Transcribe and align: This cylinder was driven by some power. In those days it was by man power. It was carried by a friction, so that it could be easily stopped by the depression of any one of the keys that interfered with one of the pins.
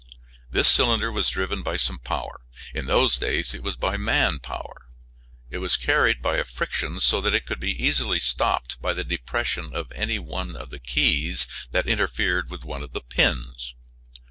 This 0.49 0.67
cylinder 0.67 1.11
was 1.11 1.29
driven 1.29 1.61
by 1.61 1.77
some 1.77 1.99
power. 1.99 2.41
In 2.73 2.87
those 2.87 3.19
days 3.19 3.53
it 3.53 3.61
was 3.61 3.75
by 3.75 3.97
man 3.97 4.39
power. 4.39 4.87
It 5.51 5.59
was 5.59 5.77
carried 5.77 6.23
by 6.23 6.37
a 6.37 6.43
friction, 6.43 6.99
so 6.99 7.21
that 7.21 7.35
it 7.35 7.45
could 7.45 7.59
be 7.59 7.73
easily 7.85 8.19
stopped 8.19 8.81
by 8.81 8.93
the 8.93 9.03
depression 9.03 9.75
of 9.75 9.91
any 9.91 10.17
one 10.17 10.55
of 10.55 10.71
the 10.71 10.79
keys 10.79 11.45
that 11.69 11.85
interfered 11.87 12.49
with 12.49 12.63
one 12.65 12.81
of 12.81 12.93
the 12.93 13.01
pins. 13.01 13.75